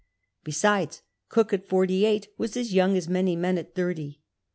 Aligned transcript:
Besides, 0.43 1.03
Cook 1.29 1.53
at 1.53 1.67
forty 1.67 2.05
eight 2.05 2.27
was 2.35 2.57
as 2.57 2.73
young 2.73 2.97
as 2.97 3.07
many 3.07 3.35
men 3.35 3.59
at 3.59 3.75
thirty. 3.75 4.19